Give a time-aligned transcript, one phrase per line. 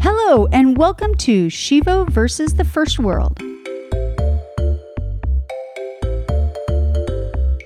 [0.00, 3.40] Hello, and welcome to Shevo versus the First World.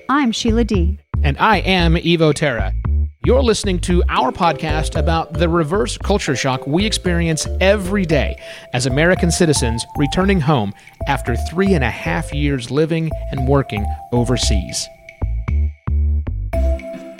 [0.09, 0.97] I'm Sheila D.
[1.23, 2.73] And I am Evo Terra.
[3.25, 8.41] You're listening to our podcast about the reverse culture shock we experience every day
[8.73, 10.73] as American citizens returning home
[11.07, 14.87] after three and a half years living and working overseas.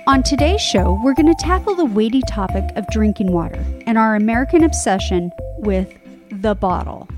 [0.08, 4.16] On today's show, we're going to tackle the weighty topic of drinking water and our
[4.16, 5.94] American obsession with
[6.32, 7.10] the bottle.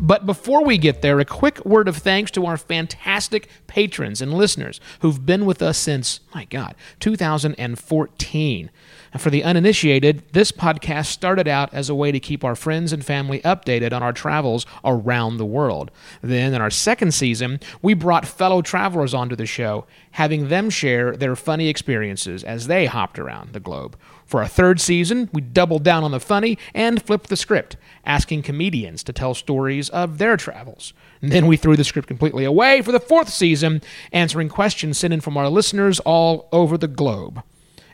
[0.00, 4.34] But before we get there, a quick word of thanks to our fantastic patrons and
[4.34, 8.70] listeners who've been with us since, my God, 2014.
[9.12, 12.92] And for the uninitiated, this podcast started out as a way to keep our friends
[12.92, 15.92] and family updated on our travels around the world.
[16.20, 21.16] Then, in our second season, we brought fellow travelers onto the show, having them share
[21.16, 23.96] their funny experiences as they hopped around the globe.
[24.32, 28.44] For our third season, we doubled down on the funny and flipped the script, asking
[28.44, 30.94] comedians to tell stories of their travels.
[31.20, 35.12] And then we threw the script completely away for the fourth season, answering questions sent
[35.12, 37.42] in from our listeners all over the globe.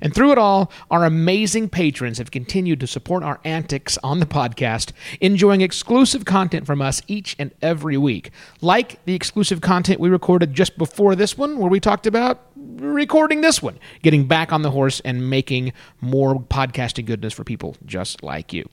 [0.00, 4.26] And through it all, our amazing patrons have continued to support our antics on the
[4.26, 8.30] podcast, enjoying exclusive content from us each and every week.
[8.60, 13.40] Like the exclusive content we recorded just before this one, where we talked about recording
[13.40, 18.22] this one, getting back on the horse and making more podcasting goodness for people just
[18.22, 18.68] like you.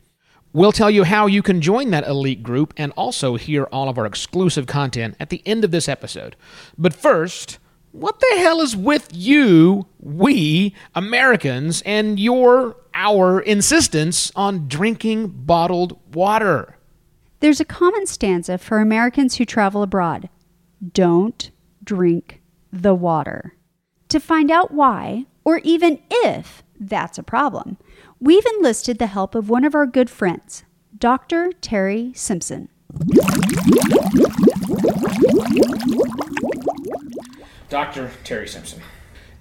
[0.53, 3.97] We'll tell you how you can join that elite group and also hear all of
[3.97, 6.37] our exclusive content at the end of this episode.
[6.77, 7.59] But first,
[7.95, 15.97] what the hell is with you, we Americans, and your, our insistence on drinking bottled
[16.13, 16.77] water?
[17.39, 20.29] There's a common stanza for Americans who travel abroad
[20.91, 21.51] don't
[21.83, 23.55] drink the water.
[24.09, 27.77] To find out why, or even if that's a problem,
[28.19, 30.65] we've enlisted the help of one of our good friends,
[30.97, 31.51] Dr.
[31.61, 32.67] Terry Simpson.
[37.75, 38.09] Dr.
[38.23, 38.81] Terry Simpson.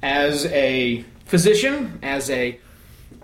[0.03, 2.59] As a physician, as a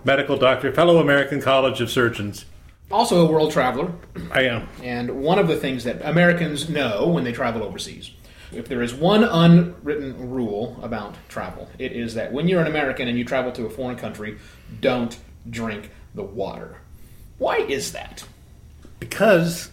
[0.04, 2.44] medical doctor, fellow American College of Surgeons.
[2.92, 3.90] Also a world traveler.
[4.30, 4.68] I am.
[4.84, 8.12] And one of the things that Americans know when they travel overseas,
[8.52, 13.08] if there is one unwritten rule about travel, it is that when you're an American
[13.08, 14.38] and you travel to a foreign country,
[14.80, 15.18] don't
[15.50, 16.76] drink the water.
[17.38, 18.24] Why is that?
[19.00, 19.72] Because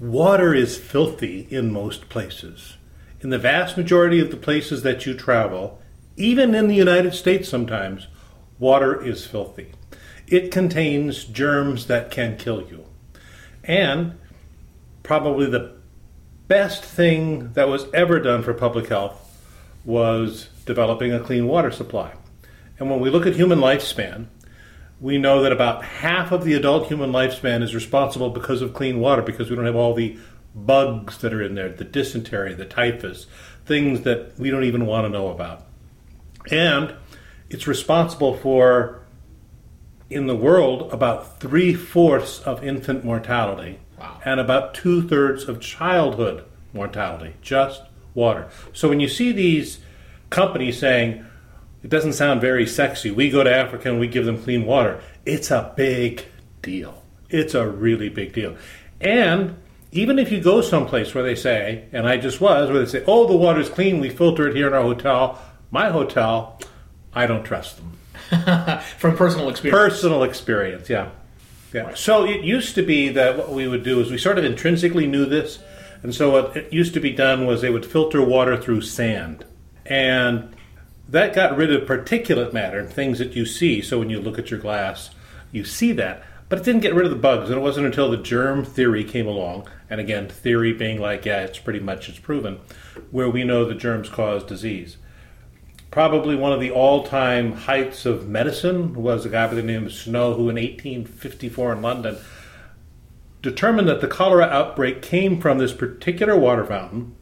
[0.00, 2.74] water is filthy in most places
[3.22, 5.80] in the vast majority of the places that you travel,
[6.16, 8.08] even in the United States sometimes,
[8.58, 9.72] water is filthy.
[10.26, 12.84] It contains germs that can kill you.
[13.64, 14.18] And
[15.02, 15.74] probably the
[16.48, 19.18] best thing that was ever done for public health
[19.84, 22.12] was developing a clean water supply.
[22.78, 24.26] And when we look at human lifespan,
[25.00, 29.00] we know that about half of the adult human lifespan is responsible because of clean
[29.00, 30.16] water, because we don't have all the
[30.54, 33.26] bugs that are in there, the dysentery, the typhus,
[33.64, 35.66] things that we don't even want to know about.
[36.50, 36.94] And
[37.48, 39.02] it's responsible for,
[40.10, 44.20] in the world, about three fourths of infant mortality wow.
[44.24, 47.82] and about two thirds of childhood mortality, just
[48.14, 48.48] water.
[48.72, 49.78] So when you see these
[50.30, 51.24] companies saying,
[51.82, 55.00] it doesn't sound very sexy, we go to Africa and we give them clean water,
[55.26, 56.24] it's a big
[56.62, 57.02] deal.
[57.28, 58.56] It's a really big deal.
[59.00, 59.56] And
[59.92, 63.04] even if you go someplace where they say, and I just was, where they say,
[63.06, 66.58] oh, the water's clean, we filter it here in our hotel, my hotel,
[67.14, 67.98] I don't trust them.
[68.98, 69.78] From personal experience.
[69.78, 71.10] Personal experience, yeah.
[71.74, 71.82] Yeah.
[71.82, 71.98] Right.
[71.98, 75.06] So it used to be that what we would do is we sort of intrinsically
[75.06, 75.58] knew this,
[76.02, 79.44] and so what it used to be done was they would filter water through sand.
[79.86, 80.54] And
[81.08, 83.82] that got rid of particulate matter, and things that you see.
[83.82, 85.10] So when you look at your glass,
[85.50, 86.22] you see that.
[86.48, 89.04] But it didn't get rid of the bugs, and it wasn't until the germ theory
[89.04, 92.60] came along, and again, theory being like, yeah, it's pretty much it's proven,
[93.10, 94.98] where we know the germs cause disease.
[95.90, 99.92] Probably one of the all-time heights of medicine was a guy by the name of
[99.92, 102.16] Snow, who in 1854 in London
[103.42, 107.14] determined that the cholera outbreak came from this particular water fountain,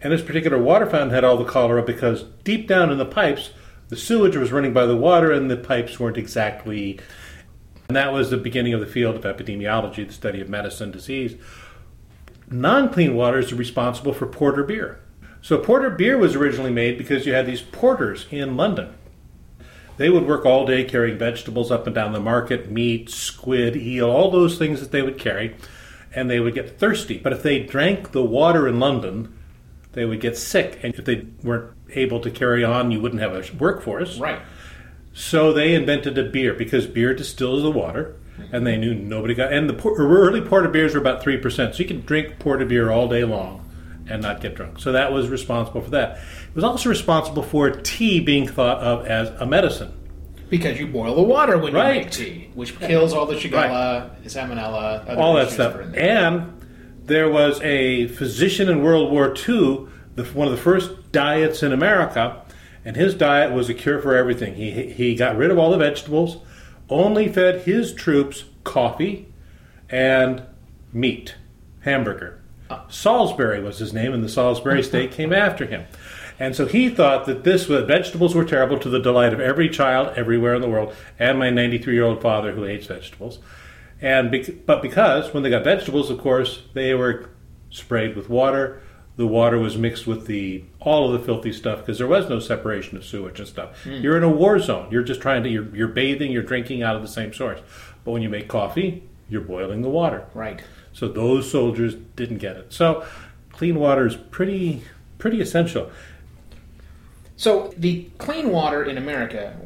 [0.00, 3.50] and this particular water fountain had all the cholera because deep down in the pipes,
[3.88, 7.00] the sewage was running by the water, and the pipes weren't exactly
[7.92, 11.36] and that was the beginning of the field of epidemiology, the study of medicine, disease.
[12.50, 14.98] Non clean waters are responsible for porter beer.
[15.42, 18.94] So, porter beer was originally made because you had these porters in London.
[19.98, 24.08] They would work all day carrying vegetables up and down the market, meat, squid, eel,
[24.08, 25.54] all those things that they would carry,
[26.14, 27.18] and they would get thirsty.
[27.18, 29.38] But if they drank the water in London,
[29.92, 30.80] they would get sick.
[30.82, 34.18] And if they weren't able to carry on, you wouldn't have a workforce.
[34.18, 34.40] Right.
[35.12, 38.16] So they invented a beer because beer distills the water
[38.50, 39.52] and they knew nobody got.
[39.52, 42.64] And the por- early porter beers were about three percent, so you can drink porter
[42.64, 43.68] beer all day long
[44.08, 44.80] and not get drunk.
[44.80, 46.18] So that was responsible for that.
[46.48, 49.92] It was also responsible for tea being thought of as a medicine.
[50.50, 55.08] Because you boil the water when you make tea, which kills all the shigella, salmonella,
[55.08, 55.72] other all that stuff.
[55.72, 56.26] that are in there.
[56.26, 56.66] And
[57.04, 61.72] there was a physician in World War II, the, one of the first diets in
[61.72, 62.42] America,
[62.84, 64.54] and his diet was a cure for everything.
[64.54, 66.38] He, he got rid of all the vegetables,
[66.88, 69.26] only fed his troops coffee
[69.88, 70.42] and
[70.92, 71.36] meat,
[71.80, 72.40] hamburger.
[72.70, 72.86] Ah.
[72.88, 75.84] Salisbury was his name, and the Salisbury steak came after him.
[76.38, 79.68] And so he thought that this was, vegetables were terrible to the delight of every
[79.68, 83.38] child everywhere in the world, and my 93 year old father who hates vegetables.
[84.00, 87.30] And bec- but because when they got vegetables, of course, they were
[87.70, 88.80] sprayed with water.
[89.22, 92.40] The water was mixed with the all of the filthy stuff because there was no
[92.40, 93.80] separation of sewage and stuff.
[93.84, 94.02] Hmm.
[94.02, 94.88] You're in a war zone.
[94.90, 97.60] You're just trying to you're, you're bathing, you're drinking out of the same source.
[98.04, 100.26] But when you make coffee, you're boiling the water.
[100.34, 100.60] Right.
[100.92, 102.72] So those soldiers didn't get it.
[102.72, 103.06] So
[103.52, 104.82] clean water is pretty
[105.18, 105.92] pretty essential.
[107.36, 109.56] So the clean water in America,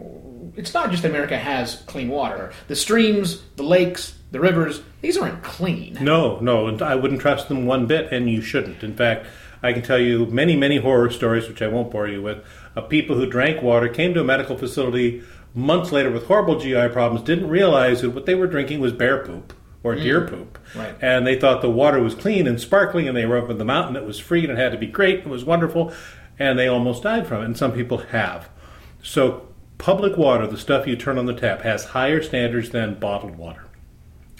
[0.54, 2.52] it's not just America has clean water.
[2.68, 5.99] The streams, the lakes, the rivers, these aren't clean.
[6.00, 8.82] No, no, and I wouldn't trust them one bit, and you shouldn't.
[8.82, 9.26] In fact,
[9.62, 12.44] I can tell you many, many horror stories, which I won't bore you with,
[12.75, 15.23] of people who drank water, came to a medical facility
[15.55, 19.25] months later with horrible GI problems, didn't realize that what they were drinking was bear
[19.25, 20.02] poop or mm.
[20.02, 20.58] deer poop.
[20.75, 20.94] Right.
[21.00, 23.64] And they thought the water was clean and sparkling, and they were up in the
[23.64, 25.93] mountain, it was free, and it had to be great, it was wonderful,
[26.38, 28.49] and they almost died from it, and some people have.
[29.02, 33.37] So, public water, the stuff you turn on the tap, has higher standards than bottled
[33.37, 33.65] water.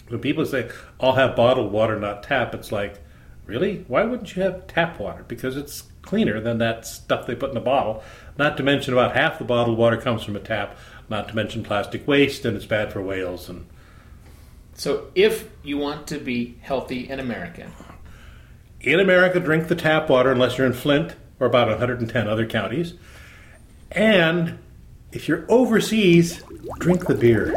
[0.07, 0.69] When people say,
[0.99, 3.01] I'll have bottled water, not tap, it's like,
[3.45, 3.85] really?
[3.87, 5.25] Why wouldn't you have tap water?
[5.27, 8.03] Because it's cleaner than that stuff they put in a bottle.
[8.37, 10.77] Not to mention, about half the bottled water comes from a tap,
[11.09, 13.49] not to mention plastic waste, and it's bad for whales.
[13.49, 13.65] And
[14.73, 17.71] So if you want to be healthy in America,
[18.79, 22.93] in America, drink the tap water unless you're in Flint or about 110 other counties.
[23.91, 24.59] And
[25.11, 26.43] if you're overseas,
[26.79, 27.53] drink the beer.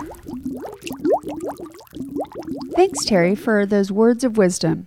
[2.74, 4.86] Thanks, Terry, for those words of wisdom.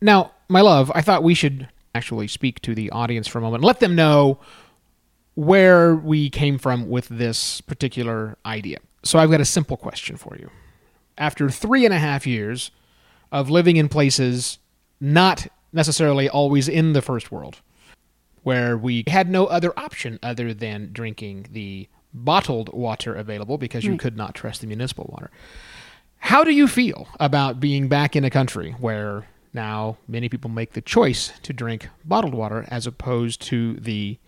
[0.00, 3.64] Now, my love, I thought we should actually speak to the audience for a moment.
[3.64, 4.38] Let them know
[5.34, 8.78] where we came from with this particular idea.
[9.02, 10.50] So, I've got a simple question for you.
[11.18, 12.70] After three and a half years
[13.30, 14.58] of living in places
[15.00, 17.60] not necessarily always in the first world,
[18.42, 23.92] where we had no other option other than drinking the bottled water available because you
[23.92, 24.00] Right.
[24.00, 25.30] could not trust the municipal water.
[26.24, 30.72] How do you feel about being back in a country where now many people make
[30.72, 34.18] the choice to drink bottled water as opposed to the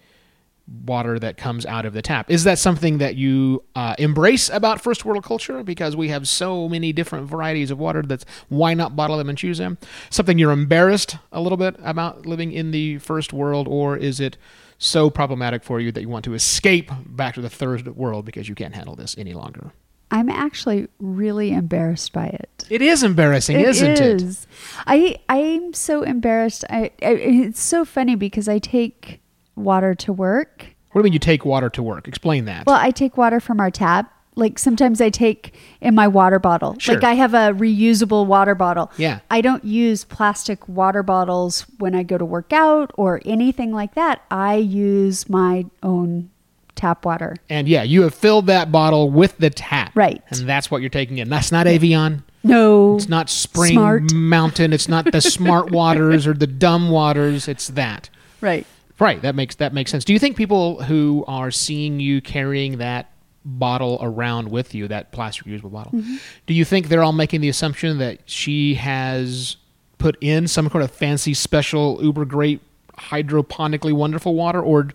[0.84, 2.30] water that comes out of the tap?
[2.30, 6.68] Is that something that you uh, embrace about first world culture because we have so
[6.68, 9.78] many different varieties of water that's why not bottle them and choose them?
[10.10, 14.36] Something you're embarrassed a little bit about living in the first world, or is it
[14.76, 18.50] so problematic for you that you want to escape back to the third world because
[18.50, 19.72] you can't handle this any longer?
[20.10, 22.66] I'm actually really embarrassed by it.
[22.70, 24.46] It is embarrassing, isn't it?
[24.86, 26.64] I I'm so embarrassed.
[26.70, 29.20] I, I it's so funny because I take
[29.56, 30.66] water to work.
[30.92, 32.08] What do you mean you take water to work?
[32.08, 32.66] Explain that.
[32.66, 34.12] Well, I take water from our tap.
[34.38, 36.76] Like sometimes I take in my water bottle.
[36.78, 36.94] Sure.
[36.94, 38.90] Like I have a reusable water bottle.
[38.98, 39.20] Yeah.
[39.30, 43.94] I don't use plastic water bottles when I go to work out or anything like
[43.94, 44.22] that.
[44.30, 46.30] I use my own
[46.76, 47.36] tap water.
[47.50, 49.92] and yeah, you have filled that bottle with the tap.
[49.94, 50.22] Right.
[50.30, 51.28] And that's what you're taking in.
[51.28, 52.22] That's not Evian.
[52.44, 52.96] No.
[52.96, 54.12] It's not Spring Smart.
[54.12, 54.72] Mountain.
[54.72, 57.48] It's not the smart waters or the dumb waters.
[57.48, 58.08] It's that.
[58.40, 58.64] Right.
[59.00, 59.20] Right.
[59.22, 60.04] That makes that makes sense.
[60.04, 63.10] Do you think people who are seeing you carrying that
[63.44, 66.16] bottle around with you, that plastic reusable bottle, Mm-hmm.
[66.46, 69.56] do you think they're all making the assumption that she has
[69.98, 72.60] put in some kind of fancy, special, uber great,
[72.98, 74.88] hydroponically wonderful water, or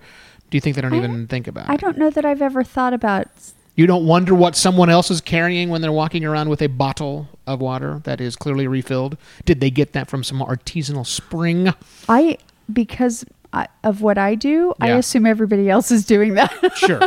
[0.52, 1.80] do you think they don't I even think about I it?
[1.82, 3.28] don't know that I've ever thought about
[3.76, 7.28] You don't wonder what someone else is carrying when they're walking around with a bottle
[7.48, 9.18] of water that is clearly refilled.
[9.46, 11.74] Did they get that from some artisanal spring?
[12.08, 12.38] I
[12.72, 16.54] because I, of what I do, I assume everybody else is doing that.
[16.78, 17.00] Sure,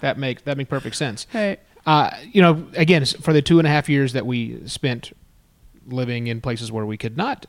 [0.00, 1.26] that make that make perfect sense.
[1.34, 1.58] right.
[1.84, 5.12] Uh, you know, again, for the two and a half years that we spent
[5.86, 7.44] living in places where we could not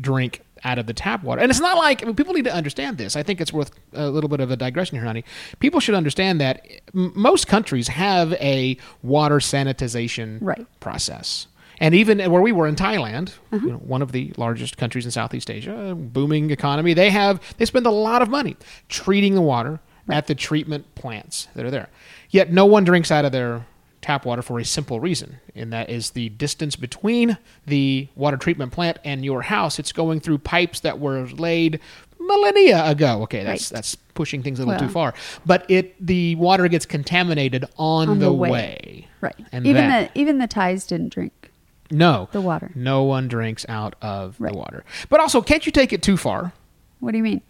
[0.00, 2.54] drink out of the tap water, and it's not like I mean, people need to
[2.54, 3.16] understand this.
[3.16, 5.24] I think it's worth a little bit of a digression here, honey.
[5.60, 10.66] People should understand that m- most countries have a water sanitization Right.
[10.80, 11.46] process.
[11.80, 13.68] And even where we were in Thailand, you mm-hmm.
[13.68, 17.86] know, one of the largest countries in Southeast Asia, booming economy, they have they spend
[17.86, 18.56] a lot of money
[18.88, 21.88] treating the water at the treatment plants that are there.
[22.30, 23.66] Yet no one drinks out of their
[24.04, 28.70] tap water for a simple reason, and that is the distance between the water treatment
[28.70, 29.78] plant and your house.
[29.78, 31.80] It's going through pipes that were laid
[32.20, 33.22] millennia ago.
[33.22, 33.76] Okay, that's Right.
[33.76, 35.14] that's pushing things a little Well- too far.
[35.46, 38.50] But it the water gets contaminated on, On the, the way.
[38.50, 39.08] way.
[39.22, 39.34] Right.
[39.52, 41.50] And even that- the even the Thais didn't drink
[41.90, 42.28] No.
[42.32, 42.72] the water.
[42.74, 44.52] No one drinks out of Right.
[44.52, 44.84] the water.
[45.08, 46.52] But also, can't you take it too far?
[47.00, 47.40] What do you mean?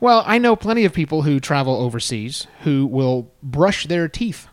[0.00, 4.48] Well, I know plenty of people who travel overseas who will brush their teeth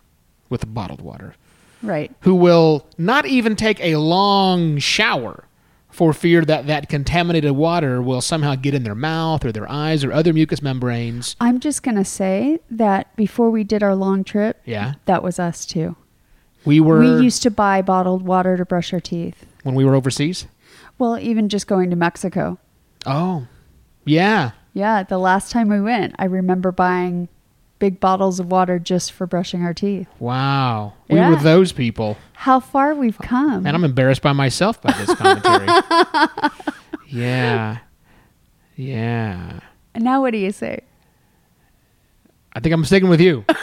[0.49, 1.35] with bottled water,
[1.83, 2.11] Right.
[2.21, 5.43] who will not even take a long shower
[5.89, 10.03] for fear that that contaminated water will somehow get in their mouth or their eyes
[10.03, 11.35] or other mucous membranes.
[11.41, 14.93] I'm just gonna say that before we did our long trip, Yeah.
[15.05, 15.95] that was us too.
[16.65, 19.45] We were We used to buy bottled water to brush our teeth.
[19.63, 20.45] when we were overseas.
[20.99, 22.57] Well, even just going to Mexico.
[23.05, 23.47] Oh.
[24.05, 24.51] Yeah.
[24.73, 27.29] Yeah, the last time we went, I remember buying
[27.79, 30.07] big bottles of water just for brushing our teeth.
[30.19, 30.93] Wow.
[31.09, 31.29] We Yeah.
[31.29, 32.17] were those people.
[32.33, 33.65] How far we've come.
[33.65, 35.67] And I'm embarrassed by myself by this commentary.
[37.07, 37.77] yeah.
[38.75, 39.59] Yeah.
[39.93, 40.81] And now what do you say?
[42.53, 43.45] I think I'm sticking with you.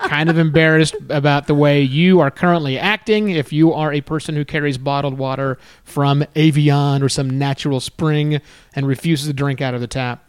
[0.00, 3.30] kind of embarrassed about the way you are currently acting.
[3.30, 8.40] If you are a person who carries bottled water from Evian or some natural spring
[8.74, 10.24] and refuses to drink out of the tap.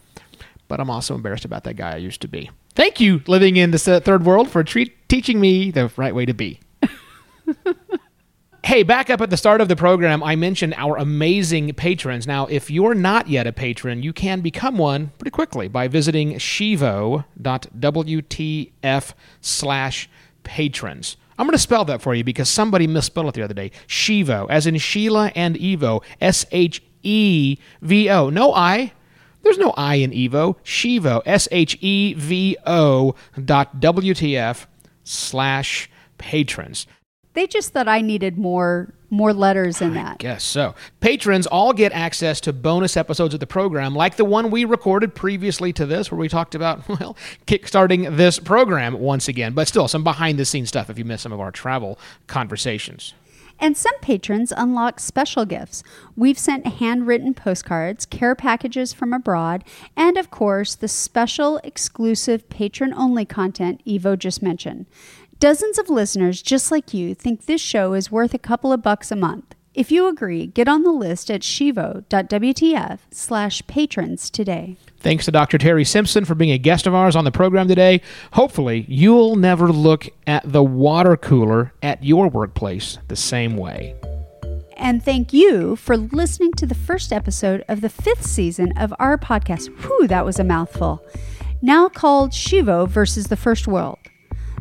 [0.71, 2.49] But I'm also embarrassed about that guy I used to be.
[2.75, 6.33] Thank you, living in the third world, for tre- teaching me the right way to
[6.33, 6.61] be.
[8.63, 12.25] Hey, back up at the start of the program, I mentioned our amazing patrons.
[12.25, 16.35] Now, if you're not yet a patron, you can become one pretty quickly by visiting
[16.35, 17.25] shevo.wtf
[19.41, 20.09] slash
[20.43, 21.17] patrons.
[21.37, 23.71] I'm going to spell that for you because somebody misspelled it the other day.
[23.87, 28.29] Shevo, as in Sheila and Evo, S H E V O.
[28.29, 28.93] No I.
[29.43, 30.55] There's no I in Evo.
[30.63, 34.65] Shevo, S H E V O dot WTF
[35.03, 36.87] slash patrons.
[37.33, 40.17] They just thought I needed more more letters in that.
[40.19, 40.73] Guess so.
[41.01, 45.13] Patrons all get access to bonus episodes of the program, like the one we recorded
[45.13, 49.89] previously to this, where we talked about, well, kickstarting this program once again, but still
[49.89, 53.13] some behind the scenes stuff if you miss some of our travel conversations.
[53.61, 55.83] And some patrons unlock special gifts.
[56.15, 59.63] We've sent handwritten postcards, care packages from abroad,
[59.95, 64.87] and of course, the special exclusive patron only content Evo just mentioned.
[65.37, 69.11] Dozens of listeners just like you think this show is worth a couple of bucks
[69.11, 69.53] a month.
[69.75, 74.75] If you agree, get on the list at shevo.wtf slash patrons today.
[75.01, 75.57] Thanks to Dr.
[75.57, 78.01] Terry Simpson for being a guest of ours on the program today.
[78.33, 83.95] Hopefully, you'll never look at the water cooler at your workplace the same way.
[84.77, 89.17] And thank you for listening to the first episode of the fifth season of our
[89.17, 89.67] podcast.
[89.83, 91.03] Whew, that was a mouthful.
[91.63, 93.97] Now called Shevo versus the First World.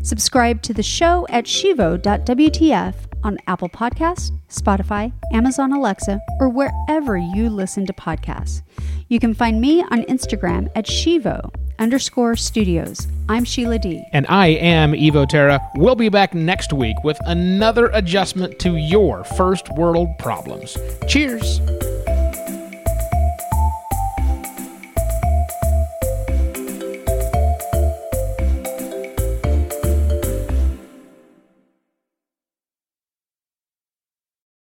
[0.02, 7.48] Subscribe to the show at shevo.wtf on Apple Podcasts, Spotify, Amazon Alexa, or wherever you
[7.48, 8.62] listen to podcasts.
[9.08, 11.50] You can find me on Instagram at shevo
[11.80, 13.08] underscore studios.
[13.28, 14.04] I'm Sheila D.
[14.12, 15.60] And I am Evo Terra.
[15.76, 20.76] We'll be back next week with another adjustment to your first world problems.
[21.08, 21.60] Cheers.